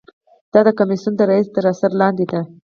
[0.53, 2.41] دا د کمیسیون د رییس تر اثر لاندې ده.